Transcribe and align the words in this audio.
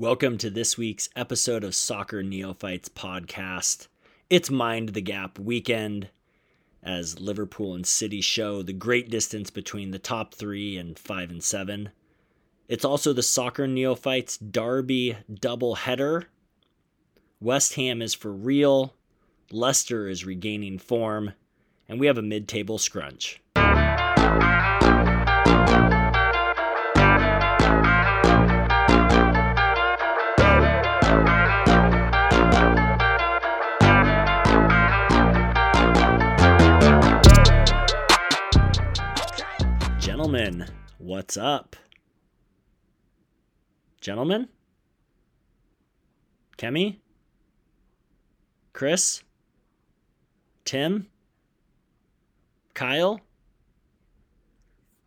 Welcome 0.00 0.38
to 0.38 0.48
this 0.48 0.78
week's 0.78 1.10
episode 1.14 1.62
of 1.62 1.74
Soccer 1.74 2.22
Neophytes 2.22 2.88
podcast. 2.88 3.88
It's 4.30 4.48
Mind 4.48 4.94
the 4.94 5.02
Gap 5.02 5.38
weekend 5.38 6.08
as 6.82 7.20
Liverpool 7.20 7.74
and 7.74 7.86
City 7.86 8.22
show 8.22 8.62
the 8.62 8.72
great 8.72 9.10
distance 9.10 9.50
between 9.50 9.90
the 9.90 9.98
top 9.98 10.32
three 10.32 10.78
and 10.78 10.98
five 10.98 11.30
and 11.30 11.42
seven. 11.42 11.90
It's 12.66 12.82
also 12.82 13.12
the 13.12 13.22
Soccer 13.22 13.66
Neophytes 13.66 14.38
Derby 14.38 15.18
double 15.30 15.74
header. 15.74 16.28
West 17.38 17.74
Ham 17.74 18.00
is 18.00 18.14
for 18.14 18.32
real, 18.32 18.94
Leicester 19.52 20.08
is 20.08 20.24
regaining 20.24 20.78
form, 20.78 21.34
and 21.90 22.00
we 22.00 22.06
have 22.06 22.16
a 22.16 22.22
mid 22.22 22.48
table 22.48 22.78
scrunch. 22.78 23.42
Gentlemen, 40.30 40.68
what's 40.98 41.36
up? 41.36 41.74
Gentlemen? 44.00 44.48
Kemi? 46.56 46.98
Chris? 48.72 49.24
Tim? 50.64 51.08
Kyle? 52.74 53.20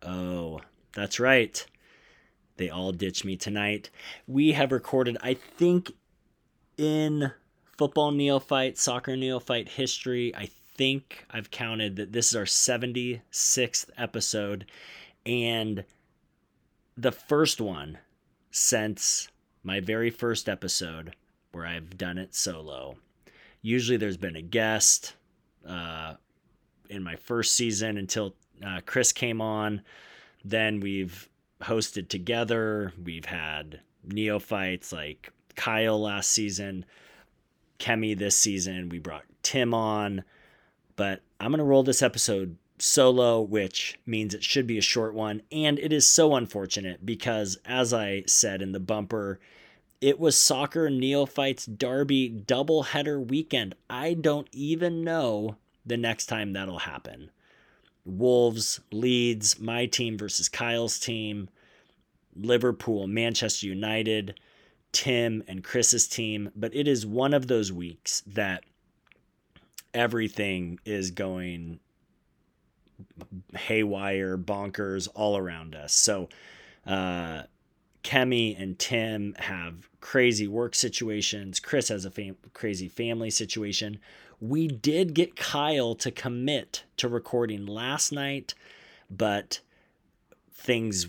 Oh, 0.02 0.60
that's 0.94 1.18
right. 1.18 1.66
They 2.58 2.68
all 2.68 2.92
ditched 2.92 3.24
me 3.24 3.38
tonight. 3.38 3.88
We 4.26 4.52
have 4.52 4.72
recorded, 4.72 5.16
I 5.22 5.32
think, 5.32 5.90
in 6.76 7.32
football 7.78 8.10
neophyte, 8.10 8.76
soccer 8.76 9.16
neophyte 9.16 9.70
history, 9.70 10.34
I 10.36 10.50
think 10.76 11.24
I've 11.30 11.50
counted 11.50 11.96
that 11.96 12.12
this 12.12 12.28
is 12.28 12.36
our 12.36 12.44
76th 12.44 13.88
episode 13.96 14.66
and 15.26 15.84
the 16.96 17.12
first 17.12 17.60
one 17.60 17.98
since 18.50 19.28
my 19.62 19.80
very 19.80 20.10
first 20.10 20.48
episode 20.48 21.14
where 21.52 21.66
I've 21.66 21.96
done 21.96 22.18
it 22.18 22.34
solo. 22.34 22.96
Usually 23.62 23.96
there's 23.96 24.16
been 24.16 24.36
a 24.36 24.42
guest 24.42 25.14
uh, 25.66 26.14
in 26.90 27.02
my 27.02 27.16
first 27.16 27.56
season 27.56 27.96
until 27.96 28.34
uh, 28.64 28.80
Chris 28.84 29.12
came 29.12 29.40
on. 29.40 29.82
Then 30.44 30.80
we've 30.80 31.28
hosted 31.62 32.08
together. 32.08 32.92
We've 33.02 33.24
had 33.24 33.80
neophytes 34.04 34.92
like 34.92 35.32
Kyle 35.56 36.00
last 36.00 36.30
season, 36.30 36.84
Kemi 37.78 38.16
this 38.16 38.36
season. 38.36 38.88
We 38.90 38.98
brought 38.98 39.24
Tim 39.42 39.72
on. 39.72 40.24
But 40.96 41.22
I'm 41.40 41.50
going 41.50 41.58
to 41.58 41.64
roll 41.64 41.82
this 41.82 42.02
episode 42.02 42.56
solo, 42.78 43.40
which 43.40 43.98
means 44.06 44.34
it 44.34 44.44
should 44.44 44.66
be 44.66 44.78
a 44.78 44.82
short 44.82 45.14
one. 45.14 45.42
And 45.52 45.78
it 45.78 45.92
is 45.92 46.06
so 46.06 46.34
unfortunate 46.34 47.04
because, 47.04 47.58
as 47.64 47.92
I 47.92 48.24
said 48.26 48.62
in 48.62 48.72
the 48.72 48.80
bumper, 48.80 49.38
it 50.00 50.18
was 50.18 50.36
soccer 50.36 50.90
neophytes 50.90 51.66
derby 51.66 52.28
doubleheader 52.30 53.26
weekend. 53.26 53.74
I 53.88 54.14
don't 54.14 54.48
even 54.52 55.04
know 55.04 55.56
the 55.86 55.96
next 55.96 56.26
time 56.26 56.52
that'll 56.52 56.80
happen. 56.80 57.30
Wolves, 58.04 58.80
Leeds, 58.92 59.58
my 59.58 59.86
team 59.86 60.18
versus 60.18 60.48
Kyle's 60.48 60.98
team, 60.98 61.48
Liverpool, 62.36 63.06
Manchester 63.06 63.66
United, 63.66 64.38
Tim 64.92 65.42
and 65.48 65.64
Chris's 65.64 66.06
team. 66.06 66.50
But 66.54 66.74
it 66.74 66.86
is 66.86 67.06
one 67.06 67.32
of 67.32 67.46
those 67.46 67.72
weeks 67.72 68.22
that 68.26 68.64
everything 69.94 70.78
is 70.84 71.12
going 71.12 71.80
haywire, 73.54 74.36
bonkers 74.36 75.08
all 75.14 75.36
around 75.36 75.74
us. 75.74 75.94
So, 75.94 76.28
uh, 76.86 77.42
Kemi 78.02 78.60
and 78.60 78.78
Tim 78.78 79.34
have 79.38 79.88
crazy 80.00 80.46
work 80.46 80.74
situations. 80.74 81.58
Chris 81.58 81.88
has 81.88 82.04
a 82.04 82.10
fam- 82.10 82.36
crazy 82.52 82.88
family 82.88 83.30
situation. 83.30 83.98
We 84.40 84.68
did 84.68 85.14
get 85.14 85.36
Kyle 85.36 85.94
to 85.96 86.10
commit 86.10 86.84
to 86.98 87.08
recording 87.08 87.64
last 87.64 88.12
night, 88.12 88.52
but 89.10 89.60
things 90.52 91.08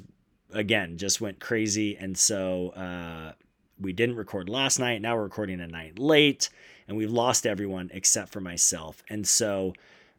again 0.53 0.97
just 0.97 1.19
went 1.19 1.40
crazy. 1.40 1.97
And 1.97 2.17
so 2.17 2.69
uh, 2.69 3.34
we 3.79 3.91
didn't 3.91 4.16
record 4.16 4.47
last 4.47 4.79
night. 4.79 5.02
Now 5.02 5.17
we're 5.17 5.23
recording 5.23 5.59
a 5.59 5.67
night 5.67 6.00
late 6.00 6.50
and 6.88 6.96
we've 6.96 7.12
lost 7.12 7.46
everyone 7.46 7.90
except 7.94 8.31
for 8.31 8.40
myself. 8.40 9.03
And 9.09 9.28
so 9.28 9.73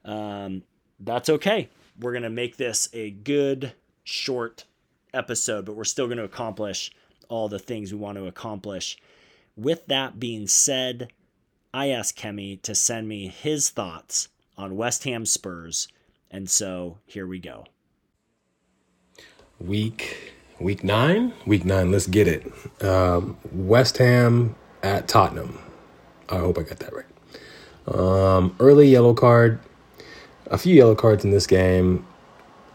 um, 0.05 0.63
that's 1.01 1.29
okay. 1.29 1.69
We're 2.01 2.13
going 2.13 2.23
to 2.23 2.31
make 2.31 2.57
this 2.57 2.89
a 2.93 3.11
good, 3.11 3.73
short 4.05 4.65
episode, 5.15 5.65
but 5.65 5.77
we're 5.77 5.85
still 5.85 6.07
going 6.07 6.19
to 6.19 6.25
accomplish 6.25 6.91
all 7.29 7.49
the 7.49 7.59
things 7.59 7.93
we 7.93 7.99
want 7.99 8.19
to 8.19 8.27
accomplish. 8.27 8.99
With 9.57 9.87
that 9.87 10.21
being 10.21 10.47
said, 10.47 11.09
I 11.73 11.89
asked 11.89 12.19
Kemi 12.19 12.61
to 12.63 12.75
send 12.75 13.09
me 13.09 13.29
his 13.29 13.71
thoughts 13.71 14.29
on 14.57 14.77
West 14.77 15.05
Ham 15.05 15.27
Spurs. 15.27 15.89
And 16.31 16.49
so 16.49 16.99
here 17.07 17.27
we 17.27 17.39
go. 17.39 17.65
Week 19.59 20.33
week 20.59 20.85
nine, 20.85 21.33
week 21.47 21.65
nine. 21.65 21.91
Let's 21.91 22.07
get 22.07 22.29
it. 22.29 22.45
Um, 22.83 23.37
West 23.53 23.99
Ham 23.99 24.55
at 24.83 25.09
Tottenham. 25.09 25.59
I 26.29 26.37
hope 26.37 26.59
I 26.59 26.63
got 26.63 26.79
that 26.79 26.93
right. 26.93 27.05
Um, 27.87 28.57
early 28.59 28.89
yellow 28.89 29.15
card, 29.15 29.61
a 30.51 30.59
few 30.59 30.75
yellow 30.75 30.95
cards 30.95 31.25
in 31.25 31.31
this 31.31 31.47
game. 31.47 32.07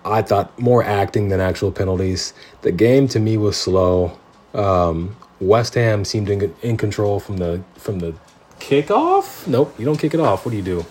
I 0.03 0.21
thought 0.21 0.57
more 0.59 0.83
acting 0.83 1.29
than 1.29 1.39
actual 1.39 1.71
penalties. 1.71 2.33
The 2.61 2.71
game 2.71 3.07
to 3.09 3.19
me 3.19 3.37
was 3.37 3.57
slow. 3.57 4.17
Um, 4.53 5.15
West 5.39 5.75
Ham 5.75 6.05
seemed 6.05 6.29
in, 6.29 6.53
in 6.61 6.77
control 6.77 7.19
from 7.19 7.37
the 7.37 7.63
from 7.75 7.99
the 7.99 8.13
kickoff. 8.59 9.47
Nope, 9.47 9.73
you 9.77 9.85
don't 9.85 9.97
kick 9.97 10.13
it 10.13 10.19
off. 10.19 10.45
What 10.45 10.51
do 10.51 10.57
you 10.57 10.63
do? 10.63 10.85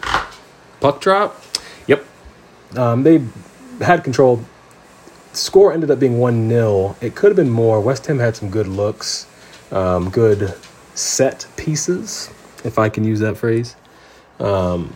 Puck 0.80 1.00
drop. 1.00 1.40
Yep. 1.86 2.04
Um, 2.76 3.02
they 3.02 3.22
had 3.80 4.04
control. 4.04 4.44
Score 5.32 5.72
ended 5.72 5.90
up 5.90 6.00
being 6.00 6.18
one 6.18 6.48
0 6.48 6.96
It 7.00 7.14
could 7.14 7.28
have 7.30 7.36
been 7.36 7.50
more. 7.50 7.80
West 7.80 8.06
Ham 8.06 8.18
had 8.18 8.34
some 8.34 8.50
good 8.50 8.66
looks, 8.66 9.26
um, 9.70 10.10
good 10.10 10.54
set 10.94 11.46
pieces 11.56 12.30
if 12.64 12.78
I 12.78 12.88
can 12.88 13.04
use 13.04 13.20
that 13.20 13.36
phrase. 13.36 13.76
Um, 14.40 14.94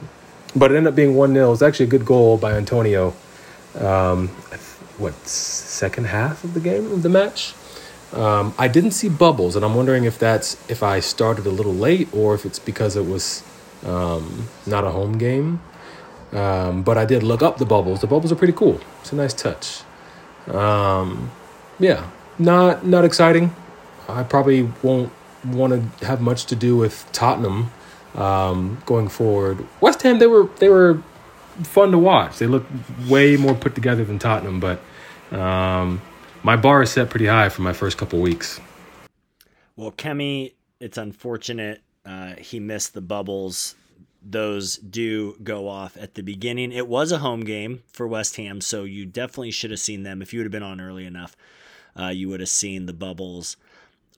but 0.54 0.70
it 0.70 0.76
ended 0.76 0.92
up 0.92 0.96
being 0.96 1.14
1 1.14 1.32
0. 1.32 1.46
It 1.46 1.50
was 1.50 1.62
actually 1.62 1.86
a 1.86 1.90
good 1.90 2.04
goal 2.04 2.36
by 2.36 2.52
Antonio. 2.52 3.14
Um, 3.78 4.28
what, 4.98 5.14
second 5.26 6.06
half 6.06 6.44
of 6.44 6.54
the 6.54 6.60
game, 6.60 6.92
of 6.92 7.02
the 7.02 7.08
match? 7.08 7.54
Um, 8.12 8.54
I 8.58 8.68
didn't 8.68 8.92
see 8.92 9.08
bubbles, 9.08 9.56
and 9.56 9.64
I'm 9.64 9.74
wondering 9.74 10.04
if 10.04 10.18
that's 10.18 10.56
if 10.70 10.82
I 10.82 11.00
started 11.00 11.46
a 11.46 11.50
little 11.50 11.74
late 11.74 12.08
or 12.14 12.34
if 12.34 12.46
it's 12.46 12.60
because 12.60 12.94
it 12.96 13.06
was 13.06 13.42
um, 13.84 14.48
not 14.66 14.84
a 14.84 14.90
home 14.90 15.18
game. 15.18 15.60
Um, 16.32 16.82
but 16.82 16.98
I 16.98 17.04
did 17.04 17.22
look 17.22 17.42
up 17.42 17.58
the 17.58 17.66
bubbles. 17.66 18.00
The 18.00 18.06
bubbles 18.06 18.32
are 18.32 18.36
pretty 18.36 18.52
cool. 18.52 18.80
It's 19.00 19.12
a 19.12 19.16
nice 19.16 19.34
touch. 19.34 19.82
Um, 20.48 21.30
yeah, 21.78 22.10
not 22.38 22.86
not 22.86 23.04
exciting. 23.04 23.54
I 24.08 24.22
probably 24.22 24.70
won't 24.82 25.12
want 25.44 25.98
to 25.98 26.06
have 26.06 26.20
much 26.20 26.46
to 26.46 26.56
do 26.56 26.76
with 26.76 27.08
Tottenham 27.12 27.70
um, 28.14 28.82
going 28.86 29.08
forward. 29.08 29.64
West 29.80 30.02
Ham, 30.02 30.18
they 30.18 30.26
were 30.26 30.48
they 30.58 30.68
were 30.68 31.02
fun 31.62 31.90
to 31.92 31.98
watch. 31.98 32.38
They 32.38 32.46
looked 32.46 32.70
way 33.08 33.36
more 33.36 33.54
put 33.54 33.74
together 33.74 34.04
than 34.04 34.18
Tottenham, 34.18 34.60
but 34.60 34.80
um, 35.36 36.00
my 36.42 36.56
bar 36.56 36.82
is 36.82 36.90
set 36.90 37.10
pretty 37.10 37.26
high 37.26 37.48
for 37.48 37.62
my 37.62 37.72
first 37.72 37.98
couple 37.98 38.20
weeks. 38.20 38.60
Well, 39.76 39.92
Kemi, 39.92 40.52
it's 40.80 40.98
unfortunate 40.98 41.82
uh, 42.04 42.34
he 42.36 42.60
missed 42.60 42.94
the 42.94 43.00
bubbles. 43.00 43.74
Those 44.22 44.76
do 44.76 45.36
go 45.42 45.68
off 45.68 45.96
at 45.96 46.14
the 46.14 46.22
beginning. 46.22 46.72
It 46.72 46.88
was 46.88 47.12
a 47.12 47.18
home 47.18 47.44
game 47.44 47.82
for 47.92 48.06
West 48.06 48.36
Ham, 48.36 48.60
so 48.60 48.84
you 48.84 49.04
definitely 49.04 49.50
should 49.50 49.70
have 49.70 49.80
seen 49.80 50.02
them. 50.02 50.22
If 50.22 50.32
you 50.32 50.40
would 50.40 50.46
have 50.46 50.52
been 50.52 50.62
on 50.62 50.80
early 50.80 51.04
enough, 51.04 51.36
uh, 51.98 52.08
you 52.08 52.28
would 52.28 52.40
have 52.40 52.48
seen 52.48 52.86
the 52.86 52.92
bubbles. 52.92 53.56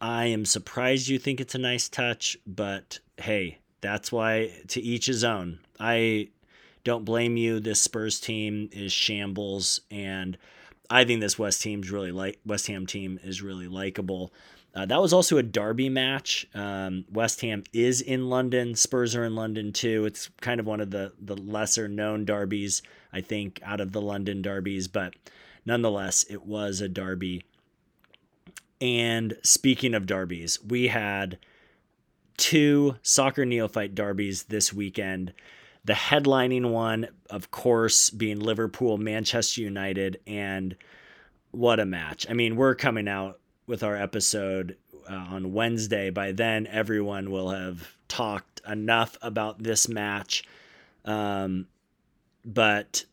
I 0.01 0.27
am 0.27 0.45
surprised 0.45 1.09
you 1.09 1.19
think 1.19 1.41
it's 1.41 1.55
a 1.55 1.59
nice 1.59 1.89
touch, 1.89 2.37
but 2.47 3.01
hey, 3.17 3.59
that's 3.81 4.11
why 4.13 4.53
to 4.69 4.81
each 4.81 5.07
his 5.07 5.25
own. 5.25 5.59
I 5.79 6.29
don't 6.85 7.05
blame 7.05 7.37
you. 7.37 7.61
This 7.61 7.81
Spurs 7.81 8.21
team 8.21 8.69
is 8.73 8.93
shambles, 8.93 9.81
and 9.91 10.37
I 10.91 11.05
think 11.05 11.21
this 11.21 11.39
West 11.39 11.63
team's 11.63 11.91
really 11.91 12.13
like 12.13 12.39
West 12.47 12.67
Ham 12.69 12.87
team 12.87 13.19
is 13.23 13.43
really 13.43 13.69
likable. 13.69 14.33
Uh, 14.75 14.85
that 14.85 15.01
was 15.01 15.13
also 15.13 15.39
a 15.39 15.43
derby 15.43 15.89
match. 15.89 16.47
Um, 16.55 17.07
West 17.11 17.41
Ham 17.41 17.65
is 17.73 18.03
in 18.03 18.29
London. 18.29 18.75
Spurs 18.75 19.17
are 19.17 19.25
in 19.25 19.35
London 19.35 19.73
too. 19.73 20.05
It's 20.05 20.29
kind 20.41 20.61
of 20.61 20.67
one 20.67 20.81
of 20.81 20.91
the 20.91 21.13
the 21.21 21.37
lesser 21.37 21.89
known 21.89 22.25
derbies, 22.25 22.83
I 23.13 23.21
think, 23.23 23.61
out 23.65 23.81
of 23.81 23.93
the 23.93 24.03
London 24.03 24.43
derbies, 24.43 24.87
but 24.89 25.15
nonetheless, 25.65 26.25
it 26.29 26.45
was 26.47 26.81
a 26.81 26.89
derby 26.89 27.43
And 28.81 29.37
speaking 29.43 29.95
of 29.95 30.07
derbies, 30.07 30.63
we 30.63 30.89
had 30.89 31.39
two 32.37 32.97
soccer 33.03 33.45
neophyte 33.45 33.95
derbies 33.95 34.45
this 34.45 34.73
weekend. 34.73 35.33
The 35.85 35.93
headlining 35.93 36.71
one, 36.71 37.09
of 37.31 37.51
course, 37.51 38.11
being 38.11 38.41
Liverpool, 38.41 38.99
Manchester 38.99 39.61
United, 39.61 40.21
and 40.27 40.77
what 41.53 41.81
a 41.81 41.87
match. 41.87 42.27
I 42.29 42.33
mean, 42.35 42.57
we're 42.57 42.75
coming 42.75 43.09
out 43.09 43.39
with 43.67 43.83
our 43.83 43.97
episode 43.97 44.77
uh, 45.09 45.15
on 45.15 45.53
Wednesday. 45.53 46.11
By 46.11 46.33
then, 46.33 46.67
everyone 46.67 47.31
will 47.31 47.51
have 47.51 47.97
talked 48.09 48.61
enough 48.69 49.17
about 49.23 49.63
this 49.63 49.89
match. 49.89 50.45
Um, 51.05 51.69
but 52.45 53.05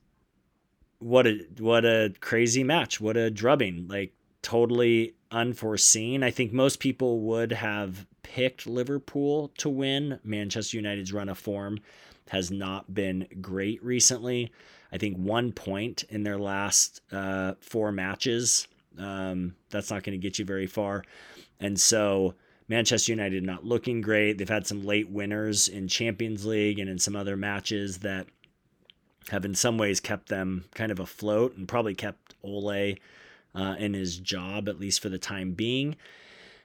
what 1.00 1.28
a 1.28 1.46
what 1.60 1.86
a 1.86 2.14
crazy 2.20 2.64
match! 2.64 3.00
What 3.00 3.18
a 3.18 3.30
drubbing! 3.30 3.88
Like 3.88 4.14
totally 4.42 5.16
unforeseen. 5.31 6.24
I 6.24 6.31
think 6.31 6.54
most 6.54 6.80
people 6.80 7.20
would 7.22 7.52
have 7.52 8.06
picked 8.34 8.66
Liverpool 8.66 9.52
to 9.60 9.70
win. 9.70 10.20
Manchester 10.24 10.78
United's 10.78 11.14
run 11.14 11.30
of 11.30 11.38
form 11.38 11.78
has 12.30 12.50
not 12.50 12.92
been 12.92 13.28
great 13.42 13.84
recently. 13.84 14.52
I 14.92 14.98
think 14.98 15.18
one 15.18 15.52
point 15.52 16.04
in 16.10 16.24
their 16.24 16.40
last 16.40 17.02
uh, 17.12 17.54
four 17.60 17.92
matches. 17.92 18.68
Um, 18.98 19.54
that's 19.70 19.92
not 19.92 20.02
going 20.02 20.20
to 20.20 20.22
get 20.22 20.40
you 20.40 20.46
very 20.46 20.66
far. 20.66 21.04
And 21.60 21.80
so 21.80 22.34
Manchester 22.68 23.12
United 23.12 23.44
not 23.44 23.66
looking 23.66 24.02
great. 24.02 24.40
They've 24.40 24.50
had 24.50 24.66
some 24.66 24.84
late 24.84 25.10
winners 25.10 25.68
in 25.68 25.88
Champions 25.88 26.44
League 26.44 26.80
and 26.80 26.90
in 26.90 26.98
some 26.98 27.16
other 27.16 27.38
matches 27.38 28.00
that 28.00 28.26
have 29.30 29.46
in 29.46 29.54
some 29.54 29.78
ways 29.78 30.00
kept 30.00 30.30
them 30.30 30.66
kind 30.74 30.92
of 30.92 31.00
afloat 31.00 31.56
and 31.56 31.68
probably 31.68 31.94
kept 31.94 32.34
Ole 32.44 32.96
uh, 33.54 33.76
in 33.78 33.94
his 33.94 34.18
job, 34.18 34.68
at 34.68 34.80
least 34.80 35.04
for 35.04 35.10
the 35.10 35.20
time 35.20 35.52
being. 35.52 35.96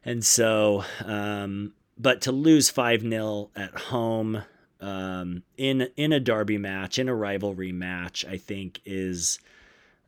And 0.08 0.24
so, 0.24 0.84
um, 1.04 1.74
but 1.98 2.22
to 2.22 2.32
lose 2.32 2.70
5 2.70 3.02
0 3.02 3.50
at 3.54 3.74
home 3.74 4.42
um, 4.80 5.42
in, 5.58 5.90
in 5.98 6.14
a 6.14 6.18
derby 6.18 6.56
match, 6.56 6.98
in 6.98 7.10
a 7.10 7.14
rivalry 7.14 7.72
match, 7.72 8.24
I 8.24 8.38
think 8.38 8.80
is, 8.86 9.38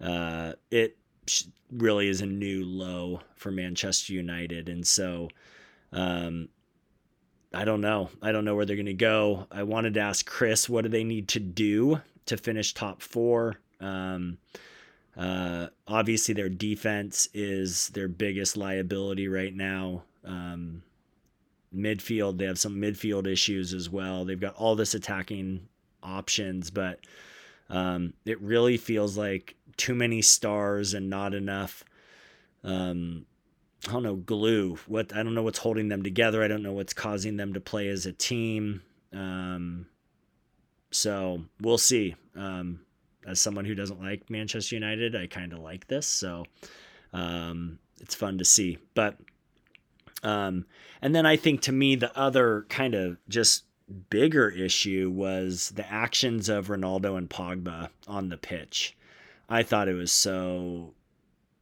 uh, 0.00 0.54
it 0.70 0.96
really 1.70 2.08
is 2.08 2.22
a 2.22 2.26
new 2.26 2.64
low 2.64 3.20
for 3.36 3.50
Manchester 3.50 4.14
United. 4.14 4.70
And 4.70 4.86
so, 4.86 5.28
um, 5.92 6.48
I 7.52 7.66
don't 7.66 7.82
know. 7.82 8.08
I 8.22 8.32
don't 8.32 8.46
know 8.46 8.54
where 8.54 8.64
they're 8.64 8.76
going 8.76 8.86
to 8.86 8.94
go. 8.94 9.48
I 9.50 9.64
wanted 9.64 9.92
to 9.94 10.00
ask 10.00 10.24
Chris, 10.24 10.66
what 10.66 10.84
do 10.84 10.88
they 10.88 11.04
need 11.04 11.28
to 11.28 11.40
do 11.40 12.00
to 12.24 12.38
finish 12.38 12.72
top 12.72 13.02
four? 13.02 13.58
Um, 13.80 14.38
uh, 15.16 15.68
obviously, 15.86 16.34
their 16.34 16.48
defense 16.48 17.28
is 17.34 17.88
their 17.88 18.08
biggest 18.08 18.56
liability 18.56 19.28
right 19.28 19.54
now. 19.54 20.04
Um, 20.24 20.82
midfield, 21.74 22.38
they 22.38 22.46
have 22.46 22.58
some 22.58 22.76
midfield 22.76 23.26
issues 23.26 23.74
as 23.74 23.90
well. 23.90 24.24
They've 24.24 24.40
got 24.40 24.54
all 24.54 24.76
this 24.76 24.94
attacking 24.94 25.68
options, 26.02 26.70
but 26.70 27.00
um, 27.68 28.14
it 28.24 28.40
really 28.40 28.76
feels 28.76 29.16
like 29.16 29.56
too 29.76 29.94
many 29.94 30.22
stars 30.22 30.94
and 30.94 31.10
not 31.10 31.34
enough. 31.34 31.84
Um, 32.62 33.26
I 33.88 33.92
don't 33.92 34.02
know 34.02 34.16
glue. 34.16 34.76
What 34.86 35.14
I 35.14 35.22
don't 35.22 35.34
know 35.34 35.42
what's 35.42 35.58
holding 35.58 35.88
them 35.88 36.02
together. 36.02 36.42
I 36.42 36.48
don't 36.48 36.62
know 36.62 36.72
what's 36.72 36.92
causing 36.92 37.36
them 37.36 37.54
to 37.54 37.60
play 37.60 37.88
as 37.88 38.04
a 38.06 38.12
team. 38.12 38.82
Um, 39.12 39.86
so 40.90 41.44
we'll 41.60 41.78
see. 41.78 42.16
Um, 42.36 42.80
as 43.26 43.40
someone 43.40 43.64
who 43.64 43.74
doesn't 43.74 44.00
like 44.00 44.30
Manchester 44.30 44.74
United, 44.74 45.14
I 45.14 45.26
kind 45.26 45.52
of 45.52 45.60
like 45.60 45.86
this. 45.86 46.06
So 46.06 46.44
um, 47.12 47.78
it's 48.00 48.14
fun 48.14 48.38
to 48.38 48.44
see. 48.44 48.78
But 48.94 49.16
um, 50.22 50.66
and 51.00 51.14
then 51.14 51.26
I 51.26 51.36
think 51.36 51.62
to 51.62 51.72
me 51.72 51.96
the 51.96 52.16
other 52.18 52.66
kind 52.68 52.94
of 52.94 53.16
just 53.28 53.64
bigger 54.08 54.48
issue 54.48 55.10
was 55.12 55.70
the 55.74 55.90
actions 55.90 56.48
of 56.48 56.68
Ronaldo 56.68 57.18
and 57.18 57.28
Pogba 57.28 57.88
on 58.06 58.28
the 58.28 58.36
pitch. 58.36 58.96
I 59.48 59.62
thought 59.62 59.88
it 59.88 59.94
was 59.94 60.12
so 60.12 60.94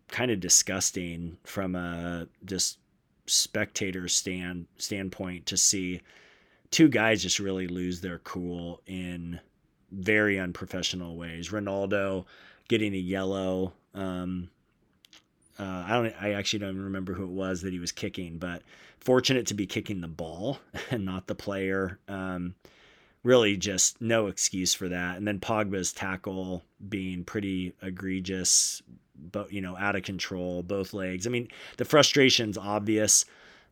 kind 0.08 0.30
of 0.30 0.40
disgusting 0.40 1.38
from 1.44 1.74
a 1.74 2.28
just 2.44 2.78
spectator 3.26 4.08
stand 4.08 4.66
standpoint 4.76 5.46
to 5.46 5.56
see 5.56 6.00
two 6.70 6.88
guys 6.88 7.22
just 7.22 7.38
really 7.38 7.66
lose 7.66 8.00
their 8.00 8.18
cool 8.20 8.80
in 8.86 9.40
very 9.90 10.38
unprofessional 10.38 11.16
ways. 11.16 11.50
Ronaldo 11.50 12.24
getting 12.68 12.94
a 12.94 12.98
yellow. 12.98 13.72
Um, 13.94 14.50
uh, 15.58 15.84
I 15.86 15.92
don't. 15.94 16.14
I 16.22 16.32
actually 16.32 16.60
don't 16.60 16.78
remember 16.78 17.14
who 17.14 17.24
it 17.24 17.30
was 17.30 17.62
that 17.62 17.72
he 17.72 17.78
was 17.78 17.92
kicking, 17.92 18.38
but 18.38 18.62
fortunate 19.00 19.46
to 19.46 19.54
be 19.54 19.66
kicking 19.66 20.00
the 20.00 20.08
ball 20.08 20.58
and 20.90 21.04
not 21.04 21.26
the 21.26 21.34
player. 21.34 21.98
Um, 22.08 22.54
really, 23.22 23.56
just 23.56 24.00
no 24.00 24.28
excuse 24.28 24.74
for 24.74 24.88
that. 24.88 25.16
And 25.16 25.26
then 25.26 25.40
Pogba's 25.40 25.92
tackle 25.92 26.62
being 26.88 27.24
pretty 27.24 27.74
egregious, 27.82 28.82
but 29.32 29.52
you 29.52 29.60
know, 29.60 29.76
out 29.76 29.96
of 29.96 30.02
control, 30.02 30.62
both 30.62 30.94
legs. 30.94 31.26
I 31.26 31.30
mean, 31.30 31.48
the 31.76 31.84
frustration's 31.84 32.58
obvious. 32.58 33.24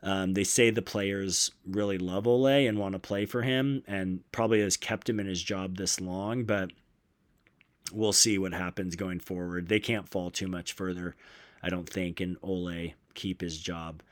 Um, 0.02 0.34
they 0.34 0.44
say 0.44 0.70
the 0.70 0.82
players 0.82 1.50
really 1.66 1.98
love 1.98 2.26
Ole 2.26 2.46
and 2.46 2.78
want 2.78 2.92
to 2.92 2.98
play 2.98 3.26
for 3.26 3.42
him, 3.42 3.82
and 3.86 4.20
probably 4.32 4.60
has 4.60 4.76
kept 4.76 5.08
him 5.08 5.18
in 5.18 5.26
his 5.26 5.42
job 5.42 5.76
this 5.76 6.00
long. 6.00 6.44
But 6.44 6.70
we'll 7.92 8.12
see 8.12 8.38
what 8.38 8.52
happens 8.52 8.96
going 8.96 9.20
forward. 9.20 9.68
They 9.68 9.80
can't 9.80 10.08
fall 10.08 10.30
too 10.30 10.48
much 10.48 10.72
further, 10.72 11.16
I 11.62 11.68
don't 11.68 11.88
think, 11.88 12.20
and 12.20 12.36
Ole 12.42 12.92
keep 13.14 13.40
his 13.40 13.58
job. 13.58 14.02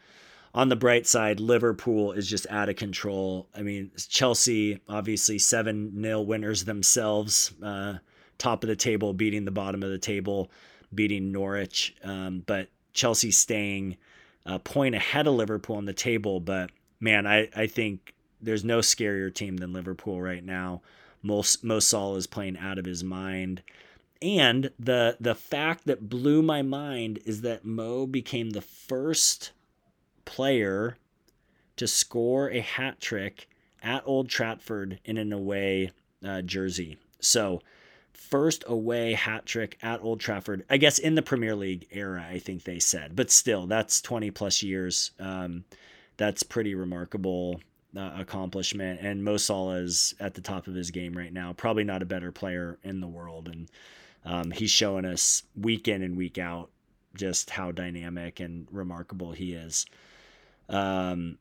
On 0.54 0.68
the 0.68 0.76
bright 0.76 1.06
side, 1.06 1.40
Liverpool 1.40 2.12
is 2.12 2.30
just 2.30 2.46
out 2.48 2.68
of 2.68 2.76
control. 2.76 3.48
I 3.54 3.62
mean, 3.62 3.90
Chelsea, 4.08 4.80
obviously 4.88 5.38
7 5.38 6.00
0 6.00 6.20
winners 6.22 6.64
themselves, 6.64 7.52
uh, 7.60 7.94
top 8.38 8.62
of 8.62 8.68
the 8.68 8.76
table, 8.76 9.12
beating 9.12 9.44
the 9.44 9.50
bottom 9.50 9.82
of 9.82 9.90
the 9.90 9.98
table, 9.98 10.50
beating 10.94 11.32
Norwich. 11.32 11.96
Um, 12.04 12.44
but 12.46 12.68
Chelsea 12.92 13.32
staying 13.32 13.96
a 14.46 14.58
point 14.58 14.94
ahead 14.94 15.26
of 15.26 15.34
Liverpool 15.34 15.76
on 15.76 15.86
the 15.86 15.92
table. 15.92 16.40
But 16.40 16.70
man, 17.00 17.26
I, 17.26 17.48
I 17.56 17.66
think 17.66 18.14
there's 18.40 18.64
no 18.64 18.78
scarier 18.78 19.32
team 19.32 19.56
than 19.56 19.72
Liverpool 19.72 20.20
right 20.20 20.44
now. 20.44 20.82
Mo, 21.22 21.42
Mo 21.62 21.80
Salah 21.80 22.16
is 22.18 22.26
playing 22.26 22.58
out 22.58 22.78
of 22.78 22.84
his 22.84 23.02
mind. 23.02 23.62
And 24.20 24.70
the 24.78 25.16
the 25.20 25.34
fact 25.34 25.86
that 25.86 26.08
blew 26.08 26.42
my 26.42 26.62
mind 26.62 27.18
is 27.24 27.42
that 27.42 27.64
Mo 27.64 28.06
became 28.06 28.50
the 28.50 28.62
first 28.62 29.52
player 30.24 30.96
to 31.76 31.86
score 31.86 32.50
a 32.50 32.60
hat 32.60 33.00
trick 33.00 33.48
at 33.82 34.02
Old 34.06 34.28
Trafford 34.28 34.98
in 35.04 35.18
an 35.18 35.32
away 35.32 35.90
uh, 36.24 36.42
jersey. 36.42 36.96
So 37.20 37.60
first 38.30 38.64
away 38.66 39.12
hat 39.12 39.46
trick 39.46 39.78
at 39.82 40.02
Old 40.02 40.20
Trafford. 40.20 40.64
I 40.70 40.76
guess 40.76 40.98
in 40.98 41.14
the 41.14 41.22
Premier 41.22 41.54
League 41.54 41.86
era, 41.90 42.26
I 42.28 42.38
think 42.38 42.64
they 42.64 42.78
said, 42.78 43.14
but 43.14 43.30
still, 43.30 43.66
that's 43.66 44.00
20 44.00 44.30
plus 44.30 44.62
years. 44.62 45.12
Um, 45.18 45.64
that's 46.16 46.42
pretty 46.42 46.74
remarkable 46.74 47.60
uh, 47.96 48.12
accomplishment. 48.16 49.00
And 49.00 49.22
Mo 49.24 49.36
Salah 49.36 49.76
is 49.76 50.14
at 50.20 50.34
the 50.34 50.40
top 50.40 50.66
of 50.66 50.74
his 50.74 50.90
game 50.90 51.16
right 51.16 51.32
now. 51.32 51.52
Probably 51.52 51.84
not 51.84 52.02
a 52.02 52.06
better 52.06 52.32
player 52.32 52.78
in 52.82 53.00
the 53.00 53.06
world, 53.06 53.48
and 53.48 53.68
um, 54.24 54.50
he's 54.50 54.70
showing 54.70 55.04
us 55.04 55.42
week 55.56 55.86
in 55.88 56.02
and 56.02 56.16
week 56.16 56.38
out 56.38 56.70
just 57.14 57.50
how 57.50 57.70
dynamic 57.70 58.40
and 58.40 58.66
remarkable 58.72 59.32
he 59.32 59.52
is. 59.52 59.86
Um, 60.68 61.38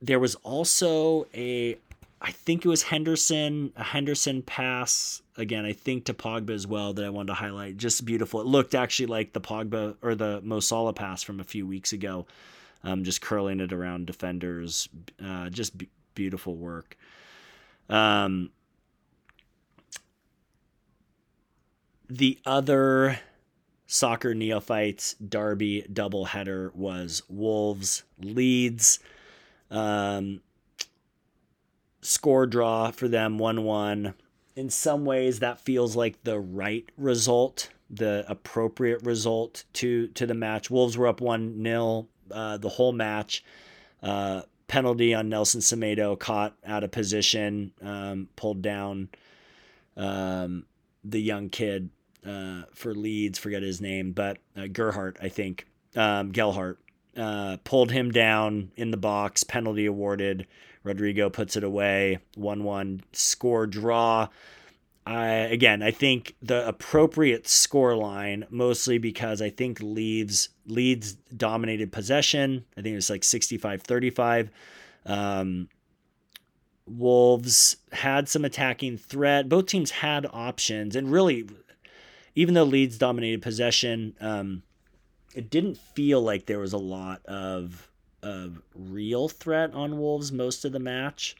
there 0.00 0.20
was 0.20 0.34
also 0.36 1.26
a 1.34 1.78
I 2.20 2.30
think 2.30 2.64
it 2.64 2.68
was 2.68 2.82
Henderson, 2.84 3.72
a 3.76 3.82
Henderson 3.82 4.42
pass 4.42 5.20
again. 5.36 5.64
I 5.64 5.72
think 5.72 6.06
to 6.06 6.14
Pogba 6.14 6.50
as 6.50 6.66
well 6.66 6.92
that 6.94 7.04
I 7.04 7.10
wanted 7.10 7.28
to 7.28 7.34
highlight. 7.34 7.76
Just 7.76 8.04
beautiful. 8.04 8.40
It 8.40 8.46
looked 8.46 8.74
actually 8.74 9.06
like 9.06 9.32
the 9.32 9.40
Pogba 9.40 9.96
or 10.02 10.14
the 10.14 10.40
Mo 10.42 10.60
Salah 10.60 10.94
pass 10.94 11.22
from 11.22 11.40
a 11.40 11.44
few 11.44 11.66
weeks 11.66 11.92
ago. 11.92 12.26
Um, 12.82 13.04
just 13.04 13.20
curling 13.20 13.60
it 13.60 13.72
around 13.72 14.06
defenders. 14.06 14.88
Uh, 15.22 15.50
just 15.50 15.76
b- 15.76 15.88
beautiful 16.14 16.54
work. 16.56 16.96
Um, 17.88 18.50
the 22.08 22.38
other 22.46 23.18
soccer 23.86 24.34
neophytes 24.34 25.14
derby 25.14 25.84
doubleheader 25.92 26.74
was 26.74 27.22
Wolves 27.28 28.02
Leeds. 28.18 28.98
Um, 29.70 30.40
score 32.04 32.46
draw 32.46 32.90
for 32.90 33.08
them 33.08 33.38
1 33.38 33.64
1. 33.64 34.14
In 34.56 34.70
some 34.70 35.04
ways, 35.04 35.40
that 35.40 35.58
feels 35.58 35.96
like 35.96 36.22
the 36.22 36.38
right 36.38 36.88
result, 36.96 37.70
the 37.90 38.24
appropriate 38.28 39.02
result 39.02 39.64
to, 39.74 40.06
to 40.08 40.26
the 40.26 40.34
match. 40.34 40.70
Wolves 40.70 40.96
were 40.96 41.08
up 41.08 41.20
1 41.20 41.62
0 41.62 42.06
uh, 42.30 42.56
the 42.58 42.68
whole 42.68 42.92
match. 42.92 43.44
Uh, 44.02 44.42
penalty 44.66 45.14
on 45.14 45.28
Nelson 45.28 45.60
Semedo, 45.60 46.18
caught 46.18 46.56
out 46.64 46.84
of 46.84 46.90
position, 46.90 47.72
um, 47.82 48.28
pulled 48.36 48.62
down 48.62 49.08
um, 49.96 50.66
the 51.04 51.20
young 51.20 51.48
kid 51.48 51.90
uh, 52.26 52.62
for 52.72 52.94
Leeds, 52.94 53.38
forget 53.38 53.62
his 53.62 53.80
name, 53.80 54.12
but 54.12 54.38
uh, 54.56 54.66
Gerhardt, 54.66 55.18
I 55.20 55.28
think, 55.28 55.66
um, 55.96 56.32
Gelhardt. 56.32 56.78
uh, 57.16 57.58
pulled 57.64 57.92
him 57.92 58.10
down 58.10 58.72
in 58.76 58.90
the 58.90 58.96
box, 58.96 59.44
penalty 59.44 59.86
awarded. 59.86 60.46
Rodrigo 60.84 61.30
puts 61.30 61.56
it 61.56 61.64
away, 61.64 62.18
1 62.36 62.62
1 62.62 63.02
score 63.12 63.66
draw. 63.66 64.28
I 65.06 65.26
again, 65.26 65.82
I 65.82 65.90
think 65.90 66.34
the 66.40 66.66
appropriate 66.66 67.46
score 67.46 67.96
line, 67.96 68.46
mostly 68.48 68.98
because 68.98 69.42
I 69.42 69.50
think 69.50 69.80
Leeds 69.80 70.50
Leeds 70.66 71.14
dominated 71.36 71.92
possession. 71.92 72.64
I 72.76 72.82
think 72.82 72.92
it 72.92 72.96
was 72.96 73.10
like 73.10 73.24
65 73.24 73.82
35. 73.82 74.50
Um, 75.06 75.68
Wolves 76.86 77.76
had 77.92 78.28
some 78.28 78.44
attacking 78.44 78.98
threat. 78.98 79.48
Both 79.48 79.66
teams 79.66 79.90
had 79.90 80.26
options, 80.32 80.96
and 80.96 81.10
really, 81.10 81.46
even 82.34 82.54
though 82.54 82.64
Leeds 82.64 82.98
dominated 82.98 83.42
possession, 83.42 84.14
um, 84.20 84.62
it 85.34 85.50
didn't 85.50 85.76
feel 85.76 86.22
like 86.22 86.46
there 86.46 86.58
was 86.58 86.72
a 86.72 86.78
lot 86.78 87.24
of 87.26 87.90
of 88.24 88.62
real 88.74 89.28
threat 89.28 89.72
on 89.74 89.98
Wolves 89.98 90.32
most 90.32 90.64
of 90.64 90.72
the 90.72 90.78
match. 90.78 91.36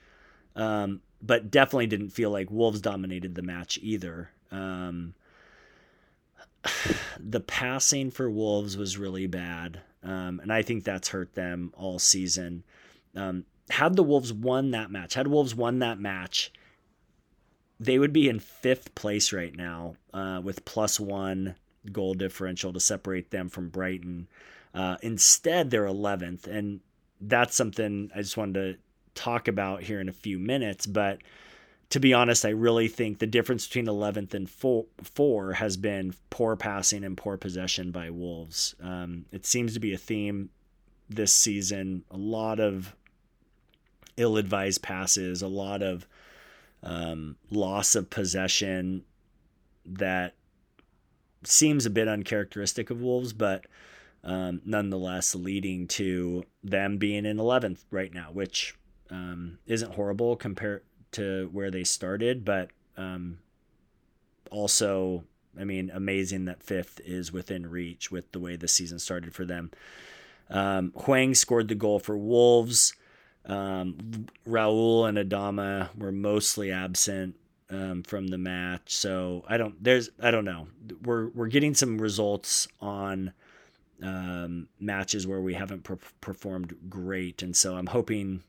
Um, 0.55 1.00
but 1.21 1.50
definitely 1.50 1.87
didn't 1.87 2.11
feel 2.11 2.31
like 2.31 2.50
Wolves 2.50 2.81
dominated 2.81 3.35
the 3.35 3.43
match 3.43 3.79
either. 3.83 4.31
Um, 4.53 5.14
the 7.19 7.41
passing 7.41 8.11
for 8.11 8.31
Wolves 8.31 8.76
was 8.76 8.99
really 8.99 9.26
bad, 9.26 9.81
um, 10.03 10.41
and 10.41 10.53
I 10.53 10.62
think 10.62 10.85
that's 10.85 11.09
hurt 11.09 11.35
them 11.35 11.73
all 11.76 11.99
season. 11.99 12.62
Um, 13.17 13.45
had 13.71 13.97
the 13.97 14.03
Wolves 14.03 14.33
won 14.33 14.71
that 14.73 14.91
match, 14.91 15.14
had 15.14 15.26
Wolves 15.26 15.55
won 15.55 15.79
that 15.79 15.99
match, 15.99 16.53
they 17.81 17.99
would 17.99 18.12
be 18.12 18.29
in 18.29 18.38
fifth 18.38 18.95
place 18.95 19.33
right 19.33 19.55
now 19.57 19.97
uh, 20.12 20.41
with 20.43 20.64
plus 20.64 21.00
one 21.00 21.57
goal 21.93 22.14
differential 22.14 22.73
to 22.73 22.81
separate 22.81 23.31
them 23.31 23.49
from 23.49 23.69
Brighton. 23.69 24.29
Uh, 24.75 24.97
instead, 25.02 25.71
they're 25.71 25.85
11th, 25.85 26.47
and 26.47 26.81
that's 27.21 27.54
something 27.54 28.11
I 28.14 28.19
just 28.19 28.37
wanted 28.37 28.54
to 28.54 28.78
talk 29.14 29.49
about 29.49 29.83
here 29.83 30.00
in 30.00 30.09
a 30.09 30.12
few 30.12 30.38
minutes. 30.38 30.87
But 30.87 31.19
to 31.90 32.00
be 32.00 32.12
honest, 32.12 32.45
I 32.45 32.50
really 32.50 32.88
think 32.88 33.19
the 33.19 33.26
difference 33.26 33.66
between 33.66 33.87
11th 33.87 34.35
and 34.35 34.50
four, 34.50 34.87
four 35.02 35.52
has 35.52 35.76
been 35.76 36.14
poor 36.31 36.57
passing 36.57 37.04
and 37.04 37.16
poor 37.16 37.37
possession 37.37 37.93
by 37.93 38.11
Wolves. 38.11 38.75
Um, 38.83 39.26
it 39.31 39.47
seems 39.47 39.75
to 39.75 39.81
be 39.81 39.95
a 39.95 39.99
theme 39.99 40.50
this 41.09 41.33
season. 41.33 42.04
A 42.11 42.16
lot 42.16 42.59
of 42.59 42.97
ill 44.16 44.37
advised 44.37 44.83
passes, 44.83 45.43
a 45.43 45.49
lot 45.49 45.83
of 45.83 46.07
um, 46.83 47.37
loss 47.50 47.95
of 47.95 48.11
possession 48.11 49.04
that 49.87 50.35
seems 51.45 51.87
a 51.87 51.90
bit 51.90 52.09
uncharacteristic 52.09 52.90
of 52.90 53.00
Wolves, 53.00 53.33
but 53.33 53.66
um, 54.25 54.62
nonetheless 54.64 55.35
leading 55.35 55.87
to 55.87 56.45
them 56.62 56.97
being 56.97 57.26
in 57.26 57.37
11th 57.37 57.85
right 57.90 58.12
now, 58.12 58.28
which 58.33 58.75
um, 59.11 59.59
isn't 59.66 59.95
horrible 59.95 60.35
compared 60.35 60.83
to 61.12 61.49
where 61.52 61.71
they 61.71 61.85
started, 61.85 62.45
but 62.45 62.71
um, 62.97 63.38
also, 64.50 65.25
I 65.59 65.64
mean, 65.64 65.90
amazing 65.93 66.47
that 66.47 66.62
fifth 66.62 67.00
is 67.04 67.33
within 67.33 67.66
reach 67.66 68.11
with 68.11 68.33
the 68.33 68.38
way 68.38 68.57
the 68.57 68.69
season 68.69 68.99
started 68.99 69.35
for 69.35 69.45
them. 69.45 69.71
Um, 70.50 70.93
Hwang 70.97 71.35
scored 71.35 71.69
the 71.69 71.75
goal 71.75 71.99
for 71.99 72.16
Wolves. 72.16 72.95
Um, 73.47 74.26
Raul 74.47 75.07
and 75.07 75.19
Adama 75.19 75.95
were 75.97 76.12
mostly 76.12 76.73
absent 76.73 77.37
um, 77.69 78.02
from 78.02 78.28
the 78.28 78.38
match, 78.38 78.95
so 78.95 79.45
I 79.49 79.57
don't. 79.59 79.83
There's 79.83 80.11
I 80.23 80.31
don't 80.31 80.45
know. 80.45 80.69
We're 81.02 81.28
we're 81.28 81.49
getting 81.49 81.75
some 81.75 81.99
results 81.99 82.69
on 82.81 83.33
um, 84.02 84.68
matches 84.80 85.26
where 85.26 85.40
we 85.40 85.54
haven't 85.54 85.84
per- 85.84 85.98
performed 86.20 86.74
great, 86.88 87.42
and 87.42 87.56
so 87.56 87.76
I'm 87.76 87.86
hoping 87.86 88.42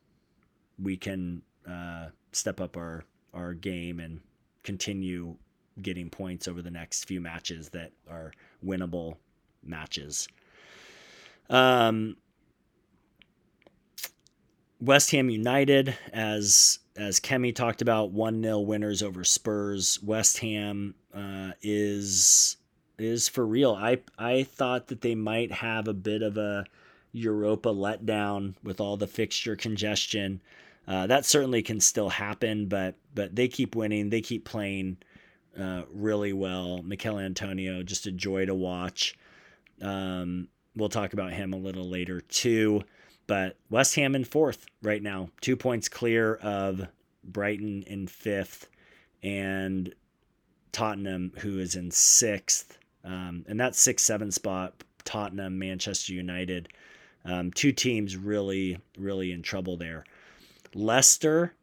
we 0.81 0.97
can 0.97 1.41
uh, 1.67 2.07
step 2.31 2.59
up 2.59 2.77
our 2.77 3.03
our 3.33 3.53
game 3.53 3.99
and 3.99 4.21
continue 4.63 5.35
getting 5.81 6.09
points 6.09 6.47
over 6.47 6.61
the 6.61 6.71
next 6.71 7.05
few 7.05 7.19
matches 7.19 7.69
that 7.69 7.91
are 8.09 8.31
winnable 8.65 9.17
matches. 9.63 10.27
Um, 11.49 12.15
West 14.79 15.11
Ham 15.11 15.29
United, 15.29 15.97
as 16.13 16.79
as 16.95 17.19
Kemi 17.19 17.53
talked 17.53 17.81
about, 17.81 18.11
one 18.11 18.41
0 18.41 18.61
winners 18.61 19.03
over 19.03 19.23
Spurs. 19.23 20.01
West 20.01 20.39
Ham 20.39 20.95
uh, 21.13 21.51
is 21.61 22.57
is 22.97 23.27
for 23.27 23.45
real. 23.45 23.73
I 23.73 23.99
I 24.17 24.43
thought 24.43 24.87
that 24.87 25.01
they 25.01 25.15
might 25.15 25.51
have 25.51 25.87
a 25.87 25.93
bit 25.93 26.21
of 26.21 26.37
a 26.37 26.65
Europa 27.11 27.69
letdown 27.69 28.55
with 28.63 28.79
all 28.81 28.97
the 28.97 29.07
fixture 29.07 29.55
congestion. 29.55 30.41
Uh, 30.87 31.07
that 31.07 31.25
certainly 31.25 31.63
can 31.63 31.79
still 31.79 32.09
happen, 32.09 32.67
but 32.67 32.95
but 33.13 33.35
they 33.35 33.47
keep 33.47 33.75
winning. 33.75 34.09
They 34.09 34.21
keep 34.21 34.45
playing 34.45 34.97
uh, 35.59 35.83
really 35.91 36.33
well. 36.33 36.81
Michail 36.83 37.19
Antonio, 37.19 37.81
just 37.83 38.05
a 38.05 38.11
joy 38.11 38.45
to 38.45 38.53
watch. 38.53 39.17
Um, 39.81 40.49
we'll 40.75 40.89
talk 40.89 41.13
about 41.13 41.33
him 41.33 41.53
a 41.53 41.57
little 41.57 41.89
later 41.89 42.21
too. 42.21 42.83
But 43.27 43.57
West 43.69 43.95
Ham 43.95 44.13
in 44.15 44.23
fourth 44.23 44.67
right 44.83 45.01
now, 45.01 45.29
two 45.41 45.55
points 45.55 45.89
clear 45.89 46.35
of 46.35 46.87
Brighton 47.23 47.83
in 47.87 48.07
fifth, 48.07 48.69
and 49.23 49.93
Tottenham, 50.71 51.31
who 51.39 51.57
is 51.57 51.75
in 51.75 51.89
sixth. 51.89 52.77
Um, 53.05 53.45
and 53.47 53.59
that 53.59 53.75
six 53.75 54.03
seven 54.03 54.31
spot, 54.31 54.83
Tottenham, 55.03 55.59
Manchester 55.59 56.13
United, 56.13 56.69
um, 57.23 57.51
two 57.51 57.71
teams 57.71 58.17
really 58.17 58.77
really 58.97 59.31
in 59.31 59.41
trouble 59.41 59.77
there. 59.77 60.03
Leicester, 60.73 61.53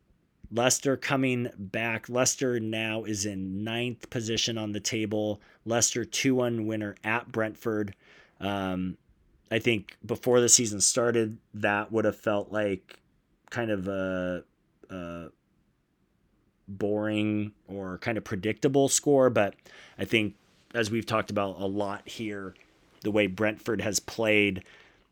Leicester 0.53 0.97
coming 0.97 1.49
back. 1.57 2.09
Leicester 2.09 2.61
now 2.61 3.05
is 3.05 3.25
in 3.25 3.65
ninth 3.65 4.11
position 4.11 4.59
on 4.59 4.73
the 4.73 4.81
table. 4.81 5.41
Leicester 5.65 6.05
2 6.05 6.35
1 6.35 6.67
winner 6.67 6.95
at 7.05 7.33
Brentford. 7.33 7.95
Um, 8.41 8.99
I 9.51 9.59
think 9.59 9.97
before 10.05 10.41
the 10.41 10.49
season 10.49 10.81
started, 10.81 11.39
that 11.55 11.93
would 11.93 12.05
have 12.05 12.17
felt 12.17 12.53
like 12.53 13.01
kind 13.51 13.71
of 13.71 13.89
a, 13.89 14.45
a 14.91 15.27
boring 16.69 17.53
or 17.69 17.99
kind 17.99 18.19
of 18.19 18.25
predictable 18.25 18.89
score. 18.89 19.31
But 19.31 19.55
I 19.99 20.05
think, 20.05 20.35
as 20.75 20.91
we've 20.91 21.07
talked 21.07 21.31
about 21.31 21.61
a 21.61 21.67
lot 21.67 22.09
here, 22.09 22.55
the 23.03 23.11
way 23.11 23.27
Brentford 23.27 23.81
has 23.81 24.01
played 24.01 24.65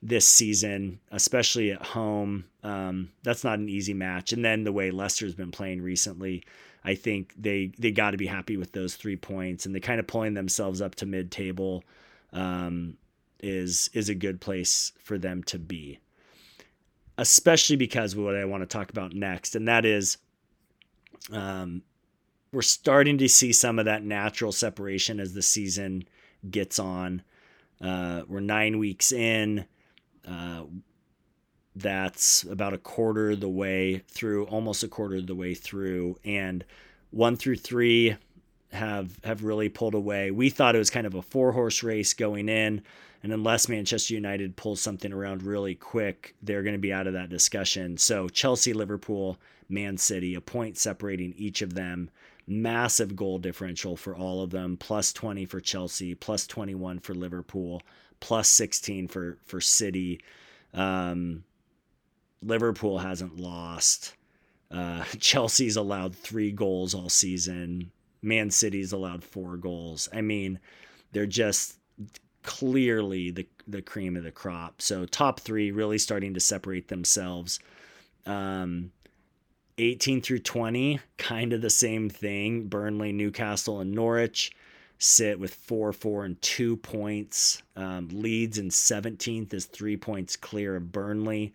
this 0.02 0.26
season, 0.26 0.98
especially 1.10 1.72
at 1.72 1.82
home. 1.82 2.44
Um, 2.62 3.10
that's 3.22 3.44
not 3.44 3.58
an 3.58 3.68
easy 3.68 3.94
match. 3.94 4.32
And 4.32 4.44
then 4.44 4.64
the 4.64 4.72
way 4.72 4.90
Leicester's 4.90 5.34
been 5.34 5.50
playing 5.50 5.82
recently, 5.82 6.42
I 6.84 6.94
think 6.94 7.34
they 7.36 7.72
they 7.78 7.90
got 7.90 8.12
to 8.12 8.16
be 8.16 8.26
happy 8.26 8.56
with 8.56 8.72
those 8.72 8.96
three 8.96 9.16
points, 9.16 9.66
and 9.66 9.74
they 9.74 9.80
kind 9.80 10.00
of 10.00 10.06
pulling 10.06 10.34
themselves 10.34 10.80
up 10.80 10.94
to 10.96 11.06
mid 11.06 11.30
table 11.30 11.84
um, 12.32 12.96
is 13.40 13.90
is 13.92 14.08
a 14.08 14.14
good 14.14 14.40
place 14.40 14.92
for 15.02 15.18
them 15.18 15.42
to 15.44 15.58
be. 15.58 15.98
Especially 17.18 17.76
because 17.76 18.16
what 18.16 18.34
I 18.34 18.46
want 18.46 18.62
to 18.62 18.66
talk 18.66 18.88
about 18.88 19.12
next, 19.12 19.54
and 19.54 19.68
that 19.68 19.84
is, 19.84 20.16
um, 21.30 21.82
we're 22.52 22.62
starting 22.62 23.18
to 23.18 23.28
see 23.28 23.52
some 23.52 23.78
of 23.78 23.84
that 23.84 24.02
natural 24.02 24.52
separation 24.52 25.20
as 25.20 25.34
the 25.34 25.42
season 25.42 26.04
gets 26.50 26.78
on. 26.78 27.22
Uh, 27.80 28.22
we're 28.28 28.40
nine 28.40 28.78
weeks 28.78 29.12
in. 29.12 29.64
Uh, 30.26 30.64
that's 31.76 32.42
about 32.44 32.74
a 32.74 32.78
quarter 32.78 33.30
of 33.30 33.40
the 33.40 33.48
way 33.48 33.98
through, 34.08 34.44
almost 34.46 34.82
a 34.82 34.88
quarter 34.88 35.16
of 35.16 35.26
the 35.26 35.34
way 35.34 35.54
through, 35.54 36.16
and 36.24 36.64
one 37.10 37.36
through 37.36 37.56
three 37.56 38.16
have 38.72 39.18
have 39.24 39.44
really 39.44 39.68
pulled 39.68 39.94
away. 39.94 40.30
We 40.30 40.50
thought 40.50 40.74
it 40.74 40.78
was 40.80 40.90
kind 40.90 41.06
of 41.06 41.14
a 41.14 41.22
four 41.22 41.52
horse 41.52 41.82
race 41.82 42.12
going 42.12 42.48
in, 42.48 42.82
and 43.22 43.32
unless 43.32 43.68
Manchester 43.68 44.14
United 44.14 44.56
pulls 44.56 44.80
something 44.80 45.12
around 45.12 45.42
really 45.42 45.74
quick, 45.74 46.34
they're 46.42 46.62
going 46.62 46.74
to 46.74 46.78
be 46.78 46.92
out 46.92 47.06
of 47.06 47.12
that 47.14 47.30
discussion. 47.30 47.96
So 47.96 48.28
Chelsea, 48.28 48.72
Liverpool, 48.72 49.38
Man 49.68 49.96
City, 49.96 50.34
a 50.34 50.40
point 50.40 50.76
separating 50.76 51.34
each 51.36 51.62
of 51.62 51.74
them. 51.74 52.10
Massive 52.46 53.14
goal 53.14 53.38
differential 53.38 53.96
for 53.96 54.14
all 54.14 54.42
of 54.42 54.50
them. 54.50 54.76
Plus 54.76 55.12
20 55.12 55.44
for 55.46 55.60
Chelsea, 55.60 56.14
plus 56.14 56.46
21 56.46 56.98
for 57.00 57.14
Liverpool, 57.14 57.82
plus 58.20 58.48
16 58.48 59.08
for 59.08 59.38
for 59.44 59.60
City. 59.60 60.20
Um, 60.74 61.44
Liverpool 62.42 62.98
hasn't 62.98 63.38
lost. 63.38 64.14
Uh, 64.70 65.04
Chelsea's 65.18 65.76
allowed 65.76 66.14
three 66.14 66.52
goals 66.52 66.94
all 66.94 67.08
season. 67.08 67.90
Man 68.22 68.50
City's 68.50 68.92
allowed 68.92 69.24
four 69.24 69.56
goals. 69.56 70.08
I 70.12 70.20
mean, 70.20 70.60
they're 71.12 71.26
just 71.26 71.78
clearly 72.42 73.30
the 73.30 73.46
the 73.66 73.82
cream 73.82 74.16
of 74.16 74.24
the 74.24 74.30
crop. 74.30 74.80
So 74.82 75.06
top 75.06 75.40
three 75.40 75.70
really 75.70 75.98
starting 75.98 76.34
to 76.34 76.40
separate 76.40 76.88
themselves. 76.88 77.60
Um, 78.26 78.92
18 79.80 80.20
through 80.20 80.40
20, 80.40 81.00
kind 81.16 81.52
of 81.52 81.62
the 81.62 81.70
same 81.70 82.10
thing. 82.10 82.66
Burnley, 82.66 83.12
Newcastle, 83.12 83.80
and 83.80 83.92
Norwich 83.92 84.52
sit 84.98 85.40
with 85.40 85.54
four, 85.54 85.92
four, 85.94 86.24
and 86.26 86.40
two 86.42 86.76
points. 86.76 87.62
Um, 87.74 88.08
Leeds 88.12 88.58
in 88.58 88.68
17th 88.68 89.54
is 89.54 89.64
three 89.64 89.96
points 89.96 90.36
clear 90.36 90.76
of 90.76 90.92
Burnley. 90.92 91.54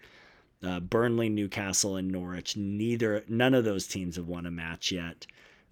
Uh, 0.63 0.79
Burnley, 0.79 1.29
Newcastle, 1.29 1.96
and 1.96 2.10
Norwich. 2.10 2.58
Neither, 2.58 3.24
none 3.27 3.53
of 3.53 3.63
those 3.63 3.88
teams 3.88 4.15
have 4.15 4.27
won 4.27 4.48
a 4.48 4.51
match 4.51 4.91
yet, 4.91 5.27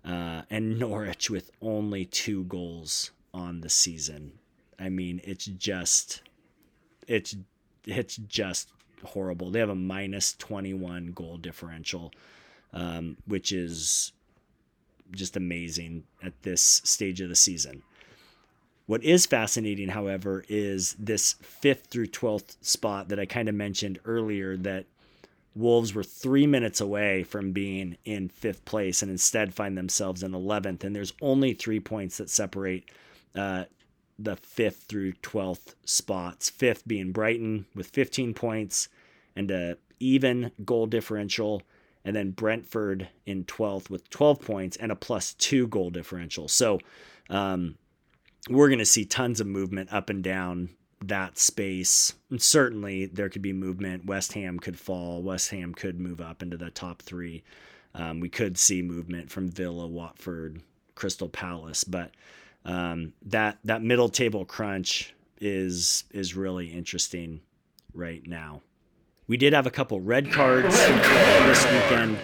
uh, 0.06 0.44
and 0.52 0.78
Norwich 0.80 1.32
with 1.32 1.50
only 1.62 2.06
two 2.06 2.44
goals 2.44 3.12
on 3.34 3.62
the 3.62 3.70
season. 3.70 4.34
I 4.78 4.90
mean, 4.90 5.20
it's 5.24 5.46
just, 5.46 6.22
it's, 7.08 7.36
it's 7.86 8.18
just 8.18 8.70
horrible. 9.04 9.52
They 9.52 9.60
have 9.60 9.70
a 9.70 9.76
minus 9.76 10.34
21 10.34 11.08
goal 11.14 11.38
differential, 11.38 12.12
um, 12.74 13.18
which 13.26 13.52
is 13.52 14.12
just 15.12 15.38
amazing 15.38 16.04
at 16.24 16.42
this 16.44 16.62
stage 16.62 17.22
of 17.22 17.30
the 17.30 17.36
season. 17.36 17.84
What 18.86 19.04
is 19.04 19.26
fascinating, 19.26 19.90
however, 19.90 20.44
is 20.50 20.96
this 21.00 21.34
fifth 21.42 21.88
through 21.88 22.08
12th 22.08 22.58
spot 22.62 23.10
that 23.10 23.20
I 23.20 23.26
kind 23.26 23.48
of 23.48 23.56
mentioned 23.56 24.00
earlier 24.06 24.58
that 24.58 24.86
Wolves 25.56 25.94
were 25.94 26.04
three 26.04 26.48
minutes 26.48 26.82
away 26.82 27.24
from 27.24 27.52
being 27.52 27.98
in 28.06 28.28
fifth 28.28 28.66
place 28.66 29.02
and 29.02 29.12
instead 29.12 29.54
find 29.54 29.78
themselves 29.78 30.24
in 30.24 30.32
11th. 30.32 30.84
And 30.84 30.96
there's 30.96 31.14
only 31.22 31.54
three 31.54 31.80
points 31.80 32.18
that 32.18 32.30
separate 32.30 32.90
uh, 33.36 33.66
the 34.24 34.36
fifth 34.36 34.84
through 34.88 35.14
12th 35.14 35.76
spots. 35.86 36.50
Fifth 36.50 36.88
being 36.88 37.12
Brighton 37.12 37.66
with 37.76 37.88
15 37.88 38.34
points 38.34 38.90
and 39.36 39.50
a 39.52 39.78
even 40.00 40.52
goal 40.66 40.86
differential 40.86 41.62
and 42.06 42.16
then 42.16 42.32
Brentford 42.32 43.10
in 43.26 43.46
12th 43.46 43.90
with 43.90 44.10
12 44.10 44.42
points 44.42 44.78
and 44.78 44.92
a 44.92 44.96
plus 44.96 45.34
two 45.36 45.68
goal 45.68 45.90
differential. 45.90 46.48
So 46.48 46.80
um, 47.30 47.76
we're 48.50 48.68
going 48.68 48.80
to 48.80 48.86
see 48.86 49.06
tons 49.06 49.40
of 49.40 49.48
movement 49.48 49.94
up 49.94 50.10
and 50.10 50.24
down 50.24 50.70
that 51.06 51.38
space. 51.38 52.14
And 52.30 52.42
certainly 52.42 53.06
there 53.06 53.30
could 53.30 53.42
be 53.42 53.54
movement. 53.54 54.06
West 54.06 54.34
Ham 54.34 54.60
could 54.60 54.80
fall. 54.80 55.22
West 55.22 55.52
Ham 55.52 55.74
could 55.74 56.00
move 56.00 56.22
up 56.22 56.42
into 56.42 56.58
the 56.58 56.70
top 56.70 57.02
three. 57.02 57.44
Um, 57.96 58.20
we 58.20 58.30
could 58.30 58.58
see 58.58 58.82
movement 58.82 59.30
from 59.30 59.50
Villa, 59.50 59.88
Watford, 59.88 60.62
Crystal 60.96 61.30
Palace, 61.30 61.84
but 61.84 62.12
um, 62.66 63.14
that 63.26 63.58
that 63.64 63.82
middle 63.82 64.10
table 64.10 64.46
crunch 64.46 65.14
is 65.40 66.06
is 66.12 66.36
really 66.36 66.68
interesting 66.68 67.42
right 67.94 68.26
now. 68.26 68.62
We 69.28 69.38
did 69.38 69.54
have 69.54 69.66
a 69.66 69.72
couple 69.72 70.00
red 70.02 70.32
cards 70.32 70.76
this 70.76 71.66
weekend. 71.66 72.18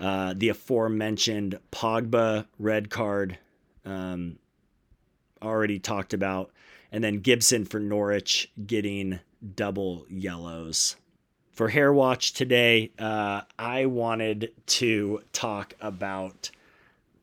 Uh, 0.00 0.34
the 0.36 0.48
aforementioned 0.50 1.58
Pogba 1.72 2.46
red 2.58 2.90
card, 2.90 3.38
um, 3.84 4.38
already 5.40 5.78
talked 5.78 6.12
about, 6.12 6.50
and 6.90 7.02
then 7.02 7.20
Gibson 7.20 7.64
for 7.64 7.80
Norwich 7.80 8.50
getting 8.66 9.20
double 9.54 10.04
yellows. 10.08 10.96
For 11.52 11.68
Hair 11.68 11.92
Watch 11.92 12.32
today, 12.32 12.90
uh, 12.98 13.42
I 13.58 13.86
wanted 13.86 14.52
to 14.66 15.22
talk 15.32 15.74
about 15.80 16.50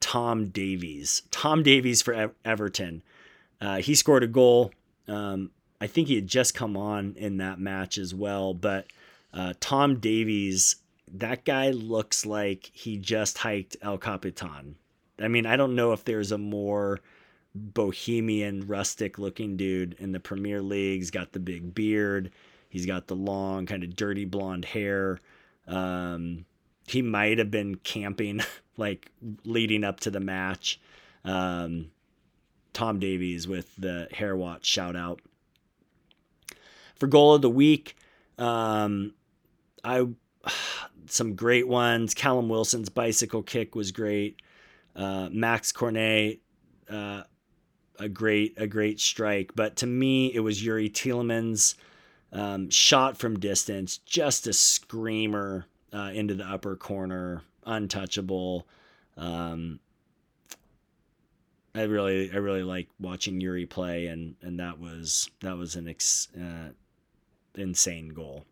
Tom 0.01 0.49
Davies. 0.49 1.21
Tom 1.31 1.63
Davies 1.63 2.01
for 2.01 2.33
Everton. 2.43 3.03
Uh, 3.61 3.77
he 3.77 3.95
scored 3.95 4.23
a 4.23 4.27
goal. 4.27 4.71
Um, 5.07 5.51
I 5.79 5.87
think 5.87 6.07
he 6.07 6.15
had 6.15 6.27
just 6.27 6.53
come 6.53 6.75
on 6.75 7.15
in 7.17 7.37
that 7.37 7.59
match 7.59 7.97
as 7.97 8.13
well, 8.13 8.53
but 8.53 8.87
uh, 9.33 9.53
Tom 9.59 9.99
Davies, 9.99 10.75
that 11.13 11.45
guy 11.45 11.69
looks 11.71 12.25
like 12.25 12.69
he 12.73 12.97
just 12.97 13.37
hiked 13.37 13.77
El 13.81 13.97
Capitan. 13.97 14.75
I 15.19 15.27
mean, 15.27 15.45
I 15.45 15.55
don't 15.55 15.75
know 15.75 15.93
if 15.93 16.03
there's 16.03 16.31
a 16.31 16.37
more 16.37 16.99
bohemian, 17.53 18.67
rustic 18.67 19.19
looking 19.19 19.57
dude 19.57 19.95
in 19.99 20.11
the 20.11 20.19
Premier 20.19 20.61
League. 20.61 20.99
He's 20.99 21.11
got 21.11 21.31
the 21.31 21.39
big 21.39 21.73
beard, 21.73 22.31
he's 22.69 22.85
got 22.85 23.07
the 23.07 23.15
long, 23.15 23.65
kind 23.65 23.83
of 23.83 23.95
dirty 23.95 24.25
blonde 24.25 24.65
hair. 24.65 25.19
Um, 25.67 26.45
he 26.87 27.01
might 27.01 27.37
have 27.37 27.51
been 27.51 27.75
camping 27.75 28.41
like 28.77 29.11
leading 29.43 29.83
up 29.83 29.99
to 30.01 30.11
the 30.11 30.19
match. 30.19 30.79
Um, 31.23 31.91
Tom 32.73 32.99
Davies 32.99 33.47
with 33.47 33.75
the 33.75 34.07
hair 34.11 34.35
watch 34.35 34.65
shout 34.65 34.95
out. 34.95 35.21
For 36.95 37.07
goal 37.07 37.33
of 37.35 37.41
the 37.41 37.49
week, 37.49 37.95
um, 38.37 39.13
I 39.83 40.07
some 41.07 41.35
great 41.35 41.67
ones. 41.67 42.13
Callum 42.13 42.49
Wilson's 42.49 42.89
bicycle 42.89 43.43
kick 43.43 43.75
was 43.75 43.91
great. 43.91 44.41
Uh, 44.95 45.29
Max 45.31 45.71
Cornet, 45.71 46.39
uh, 46.89 47.23
a 47.99 48.09
great 48.09 48.53
a 48.57 48.67
great 48.67 48.99
strike. 48.99 49.51
But 49.55 49.77
to 49.77 49.87
me, 49.87 50.33
it 50.33 50.39
was 50.39 50.61
Youri 50.61 50.91
Tielemans' 50.91 51.75
um, 52.31 52.69
shot 52.69 53.17
from 53.17 53.39
distance, 53.39 53.97
just 53.99 54.47
a 54.47 54.53
screamer 54.53 55.65
uh, 55.93 56.11
into 56.13 56.33
the 56.33 56.45
upper 56.45 56.75
corner, 56.75 57.43
untouchable. 57.65 58.67
Um, 59.17 59.79
I 61.73 61.83
really 61.83 62.31
I 62.31 62.37
really 62.37 62.63
like 62.63 62.89
watching 62.99 63.39
Youri 63.39 63.69
play, 63.69 64.07
and 64.07 64.35
and 64.41 64.59
that 64.59 64.79
was 64.79 65.29
that 65.41 65.57
was 65.57 65.75
an 65.75 65.87
ex, 65.87 66.27
uh, 66.35 66.69
insane 67.55 68.09
goal. 68.09 68.45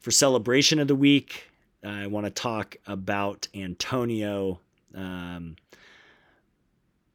For 0.00 0.10
celebration 0.10 0.78
of 0.78 0.88
the 0.88 0.94
week, 0.94 1.50
I 1.84 2.06
want 2.06 2.26
to 2.26 2.30
talk 2.30 2.76
about 2.86 3.48
Antonio 3.54 4.60
um, 4.94 5.56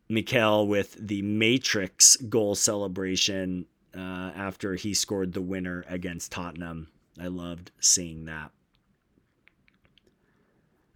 Mikel 0.07 0.67
with 0.67 0.95
the 0.99 1.21
Matrix 1.21 2.15
goal 2.15 2.55
celebration 2.55 3.65
uh, 3.95 4.31
after 4.35 4.75
he 4.75 4.93
scored 4.93 5.33
the 5.33 5.41
winner 5.41 5.83
against 5.87 6.31
Tottenham. 6.31 6.87
I 7.19 7.27
loved 7.27 7.71
seeing 7.79 8.25
that. 8.25 8.51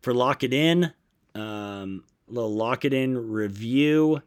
For 0.01 0.13
Lock 0.13 0.43
It 0.43 0.53
In, 0.53 0.93
um, 1.35 2.03
a 2.29 2.33
little 2.33 2.53
Lock 2.53 2.85
It 2.85 2.93
In 2.93 3.31
review. 3.31 4.21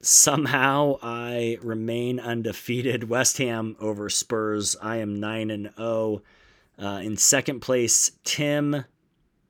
Somehow 0.00 0.98
I 1.02 1.58
remain 1.62 2.20
undefeated. 2.20 3.04
West 3.08 3.38
Ham 3.38 3.76
over 3.80 4.08
Spurs. 4.08 4.76
I 4.80 4.96
am 4.96 5.18
9 5.18 5.50
and 5.50 5.70
0. 5.76 6.22
Uh, 6.78 7.00
in 7.02 7.16
second 7.16 7.60
place, 7.60 8.12
Tim 8.22 8.84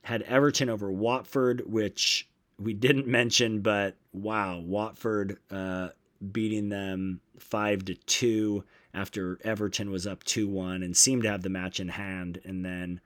had 0.03 0.23
Everton 0.23 0.71
over 0.71 0.91
Watford, 0.91 1.63
which 1.67 2.29
we 2.59 2.73
didn't 2.73 3.07
mention, 3.07 3.61
but 3.61 3.97
wow, 4.13 4.61
Watford 4.61 5.39
uh, 5.51 5.89
beating 6.33 6.69
them 6.69 7.21
5 7.39 7.87
to 7.87 7.95
2 7.95 8.65
after 8.97 9.39
Everton 9.45 9.91
was 9.91 10.07
up 10.07 10.25
2 10.25 10.49
1 10.49 10.83
and 10.83 10.97
seemed 10.97 11.23
to 11.23 11.31
have 11.31 11.43
the 11.43 11.49
match 11.51 11.79
in 11.79 11.89
hand 11.89 12.41
and 12.45 12.65
then 12.65 13.01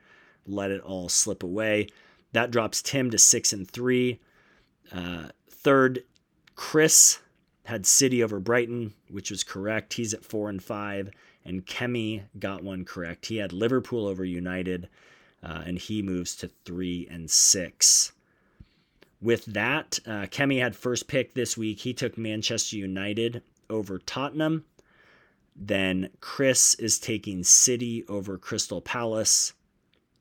let 0.46 0.70
it 0.70 0.80
all 0.80 1.08
slip 1.08 1.42
away. 1.42 1.88
That 2.32 2.50
drops 2.50 2.80
Tim 2.80 3.10
to 3.10 3.18
6 3.18 3.52
and 3.52 3.68
3. 3.68 4.20
Uh, 4.92 5.28
third, 5.50 6.04
Chris 6.54 7.18
had 7.64 7.86
City 7.86 8.22
over 8.22 8.40
Brighton, 8.40 8.94
which 9.08 9.30
was 9.30 9.44
correct. 9.44 9.94
He's 9.94 10.14
at 10.14 10.24
four 10.24 10.48
and 10.48 10.62
five, 10.62 11.10
and 11.44 11.66
Kemi 11.66 12.22
got 12.38 12.62
one 12.62 12.84
correct. 12.84 13.26
He 13.26 13.36
had 13.36 13.52
Liverpool 13.52 14.06
over 14.06 14.24
United, 14.24 14.88
uh, 15.42 15.62
and 15.66 15.78
he 15.78 16.02
moves 16.02 16.34
to 16.36 16.50
three 16.64 17.06
and 17.10 17.30
six. 17.30 18.12
With 19.20 19.44
that, 19.46 20.00
uh, 20.06 20.26
Kemi 20.26 20.60
had 20.60 20.74
first 20.74 21.06
pick 21.06 21.34
this 21.34 21.56
week. 21.56 21.80
He 21.80 21.92
took 21.92 22.16
Manchester 22.16 22.76
United 22.76 23.42
over 23.68 23.98
Tottenham. 23.98 24.64
Then 25.54 26.10
Chris 26.20 26.74
is 26.76 26.98
taking 26.98 27.44
City 27.44 28.04
over 28.08 28.38
Crystal 28.38 28.80
Palace. 28.80 29.52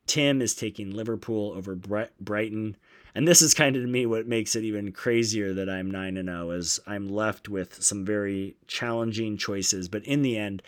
Tim 0.07 0.41
is 0.41 0.55
taking 0.55 0.91
Liverpool 0.91 1.53
over 1.55 1.75
Brighton. 1.75 2.75
And 3.15 3.27
this 3.27 3.41
is 3.41 3.53
kind 3.53 3.75
of 3.75 3.81
to 3.83 3.87
me 3.87 4.05
what 4.05 4.27
makes 4.27 4.55
it 4.55 4.63
even 4.63 4.91
crazier 4.91 5.53
that 5.53 5.69
I'm 5.69 5.91
9 5.91 6.17
and 6.17 6.29
0 6.29 6.51
is 6.51 6.79
I'm 6.87 7.09
left 7.09 7.49
with 7.49 7.81
some 7.81 8.05
very 8.05 8.55
challenging 8.67 9.37
choices, 9.37 9.87
but 9.87 10.05
in 10.05 10.21
the 10.21 10.37
end 10.37 10.61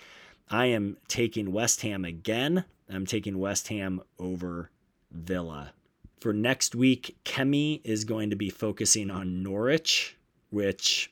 I 0.50 0.65
am 0.67 0.97
taking 1.08 1.52
West 1.52 1.82
Ham 1.82 2.04
again. 2.04 2.65
I'm 2.89 3.06
taking 3.06 3.39
West 3.39 3.69
Ham 3.69 4.02
over 4.19 4.69
Villa. 5.12 5.74
For 6.19 6.34
next 6.34 6.76
week, 6.76 7.17
Kemi 7.26 7.82
is 7.84 8.04
going 8.04 8.30
to 8.30 8.36
be 8.36 8.50
focusing 8.50 9.10
on 9.10 9.41
Norwich, 9.41 10.17
which 10.50 11.12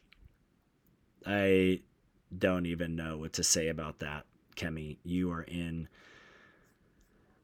I 1.26 1.82
don't 2.38 2.65
even 2.65 2.96
know 2.96 3.18
what 3.18 3.34
to 3.34 3.44
say 3.44 3.68
about 3.68 4.00
that. 4.00 4.26
Kemi, 4.56 4.98
you 5.04 5.32
are 5.32 5.44
in 5.44 5.88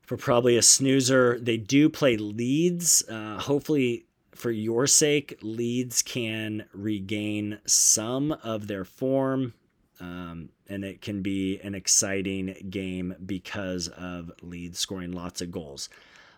for 0.05 0.17
probably 0.17 0.57
a 0.57 0.61
snoozer. 0.61 1.39
They 1.39 1.57
do 1.57 1.89
play 1.89 2.17
Leeds. 2.17 3.03
Uh, 3.09 3.39
hopefully, 3.39 4.05
for 4.35 4.51
your 4.51 4.85
sake, 4.85 5.39
Leeds 5.41 6.01
can 6.01 6.65
regain 6.73 7.59
some 7.65 8.31
of 8.43 8.67
their 8.67 8.85
form. 8.85 9.53
Um, 9.99 10.49
and 10.67 10.83
it 10.83 11.01
can 11.01 11.21
be 11.21 11.59
an 11.61 11.73
exciting 11.73 12.67
game 12.69 13.15
because 13.25 13.87
of 13.87 14.31
Leeds 14.41 14.77
scoring 14.77 15.11
lots 15.11 15.41
of 15.41 15.51
goals. 15.51 15.89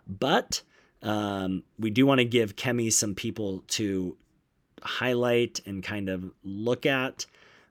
But 0.08 0.62
um, 1.02 1.64
we 1.80 1.90
do 1.90 2.06
want 2.06 2.20
to 2.20 2.26
give 2.26 2.56
Kemi 2.56 2.94
some 2.94 3.16
people 3.16 3.64
to 3.70 4.16
highlight 4.82 5.62
and 5.66 5.84
kind 5.84 6.10
of 6.10 6.32
look 6.44 6.86
at. 6.86 7.26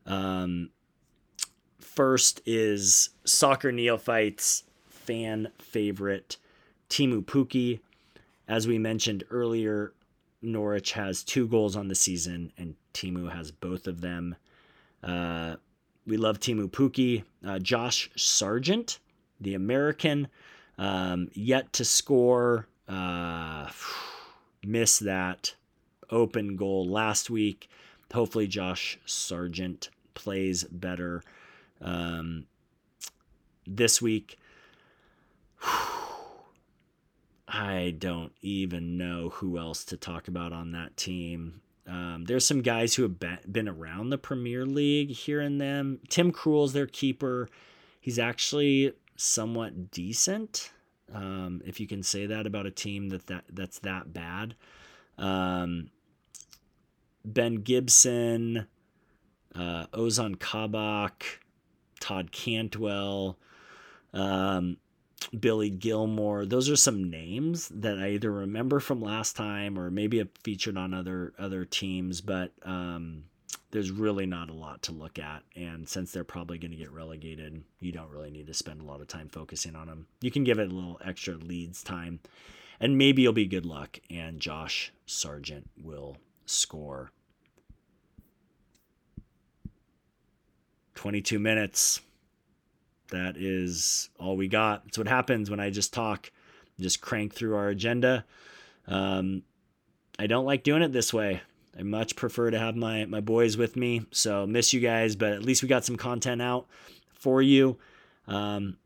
Um, 0.07 0.71
first 1.81 2.41
is 2.47 3.11
soccer 3.25 3.73
neophytes 3.73 4.65
fan 4.89 5.49
favorite 5.59 6.37
Teemu 6.89 7.25
Pukki. 7.25 7.81
As 8.49 8.69
we 8.69 8.79
mentioned 8.79 9.25
earlier, 9.31 9.93
Norwich 10.43 10.93
has 10.93 11.25
two 11.25 11.49
goals 11.49 11.75
on 11.75 11.89
the 11.89 11.95
season, 11.95 12.53
and 12.57 12.77
Teemu 12.95 13.33
has 13.33 13.51
both 13.51 13.87
of 13.87 14.01
them. 14.01 14.37
Uh, 15.03 15.57
we 16.07 16.17
love 16.17 16.39
Teemu 16.39 16.71
Pukki. 16.71 17.25
Uh, 17.45 17.59
Josh 17.59 18.11
Sargent, 18.17 18.99
the 19.41 19.55
American, 19.55 20.29
um, 20.79 21.29
yet 21.33 21.73
to 21.75 21.85
score. 21.85 22.69
Uh, 22.89 23.69
missed 24.65 25.05
that 25.05 25.55
open 26.11 26.57
goal 26.57 26.89
last 26.89 27.31
week. 27.31 27.69
Hopefully, 28.13 28.47
Josh 28.47 28.99
Sargent 29.05 29.91
plays 30.17 30.65
better 30.65 31.23
um, 31.81 32.47
this 33.67 34.03
week. 34.03 34.39
I 37.49 37.95
don't 37.97 38.33
even 38.43 38.99
know 38.99 39.29
who 39.29 39.57
else 39.57 39.85
to 39.85 39.97
talk 39.97 40.27
about 40.27 40.53
on 40.53 40.73
that 40.73 40.97
team. 40.97 41.61
Um, 41.87 42.25
there's 42.27 42.45
some 42.45 42.63
guys 42.63 42.97
who 42.97 43.05
have 43.05 43.21
been 43.53 43.69
around 43.69 44.11
the 44.11 44.19
Premier 44.19 44.67
League 44.67 45.11
here 45.11 45.41
and 45.41 45.61
them. 45.61 46.01
Tim 46.09 46.33
Krul's 46.33 46.73
their 46.73 46.89
keeper. 46.89 47.49
He's 48.01 48.19
actually 48.19 48.93
somewhat 49.15 49.93
decent, 49.93 50.73
um, 51.13 51.63
if 51.65 51.79
you 51.81 51.87
can 51.87 52.03
say 52.03 52.27
that 52.27 52.47
about 52.47 52.67
a 52.67 52.71
team 52.71 53.09
that, 53.11 53.27
that 53.27 53.45
that's 53.53 53.79
that 53.81 54.13
bad. 54.13 54.55
Um, 55.19 55.91
ben 57.25 57.57
Gibson, 57.57 58.67
uh, 59.57 59.87
Ozan 59.93 60.39
Kabak, 60.39 61.41
Todd 62.01 62.33
Cantwell. 62.33 63.39
Um, 64.13 64.79
Billy 65.39 65.71
Gilmour. 65.71 66.49
Those 66.49 66.71
are 66.71 66.77
some 66.77 67.11
names 67.11 67.69
that 67.75 67.99
I 67.99 68.11
either 68.11 68.31
remember 68.31 68.81
from 68.81 69.01
last 69.01 69.37
time 69.37 69.79
or 69.79 69.91
maybe 69.91 70.19
have 70.19 70.29
featured 70.43 70.77
on 70.77 70.95
other 70.95 71.33
other 71.39 71.65
teams, 71.65 72.21
but 72.21 72.53
um, 72.63 73.25
there's 73.71 73.91
really 73.91 74.27
not 74.27 74.51
a 74.51 74.55
lot 74.55 74.83
to 74.83 74.93
look 74.93 75.19
at. 75.19 75.43
And 75.55 75.89
since 75.89 76.13
they're 76.13 76.25
probably 76.25 76.59
going 76.59 76.71
to 76.71 76.77
get 76.77 76.93
relegated, 76.93 77.63
you 77.81 77.93
don't 77.93 78.11
really 78.11 78.31
need 78.31 78.47
to 78.47 78.55
spend 78.55 78.81
a 78.81 78.85
lot 78.85 79.01
of 79.01 79.09
time 79.09 79.29
focusing 79.29 79.75
on 79.75 79.89
them. 79.89 80.07
You 80.21 80.31
can 80.31 80.45
give 80.45 80.59
it 80.59 80.71
a 80.71 80.75
little 80.75 81.01
extra 81.05 81.35
Leeds 81.35 81.83
time, 81.83 82.21
and 82.79 82.97
maybe 82.97 83.23
you'll 83.23 83.33
be 83.33 83.47
good 83.47 83.67
luck, 83.67 83.99
and 84.11 84.41
Josh 84.41 84.93
Sargent 85.07 85.69
will 85.83 86.17
score. 86.45 87.11
22 90.97 91.39
minutes 91.39 92.01
that 93.11 93.37
is 93.37 94.11
all 94.19 94.37
we 94.37 94.49
got. 94.49 94.85
That's 94.85 94.99
what 94.99 95.09
happens 95.09 95.51
when 95.51 95.61
I 95.61 95.71
just 95.71 95.93
talk, 95.93 96.31
just 96.81 97.01
crank 97.01 97.35
through 97.35 97.57
our 97.57 97.69
agenda. 97.69 98.25
Um, 98.87 99.43
I 100.19 100.27
don't 100.27 100.45
like 100.45 100.65
doing 100.65 100.83
it 100.83 100.93
this 100.93 101.13
way. 101.13 101.41
I 101.79 101.83
much 101.83 102.17
prefer 102.17 102.51
to 102.51 102.59
have 102.59 102.75
my 102.75 103.05
my 103.05 103.21
boys 103.21 103.57
with 103.57 103.77
me. 103.77 104.07
So 104.11 104.47
miss 104.47 104.73
you 104.73 104.81
guys, 104.81 105.15
but 105.15 105.33
at 105.33 105.43
least 105.43 105.63
we 105.63 105.69
got 105.69 105.85
some 105.85 105.97
content 105.97 106.41
out 106.41 106.67
for 107.13 107.43
you. 107.43 107.77
Um, 108.27 108.79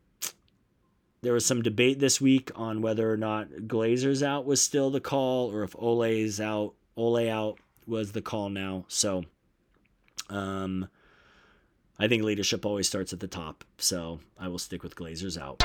there 1.21 1.33
was 1.33 1.45
some 1.45 1.61
debate 1.61 1.99
this 1.99 2.19
week 2.19 2.51
on 2.55 2.81
whether 2.81 3.11
or 3.11 3.17
not 3.17 3.49
Glazers 3.49 4.25
out 4.25 4.45
was 4.45 4.61
still 4.61 4.89
the 4.89 4.99
call, 4.99 5.51
or 5.51 5.63
if 5.63 5.75
Ole's 5.77 6.41
out, 6.41 6.73
Ole 6.97 7.29
out 7.29 7.59
was 7.87 8.11
the 8.11 8.21
call 8.21 8.49
now. 8.49 8.85
So, 8.87 9.23
um, 10.29 10.89
I 12.01 12.07
think 12.07 12.23
leadership 12.23 12.65
always 12.65 12.87
starts 12.87 13.13
at 13.13 13.19
the 13.19 13.27
top. 13.27 13.63
So 13.77 14.19
I 14.39 14.47
will 14.47 14.57
stick 14.57 14.81
with 14.81 14.95
Glazers 14.95 15.37
out. 15.39 15.61